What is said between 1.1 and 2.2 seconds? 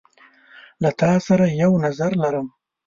سره یو نظر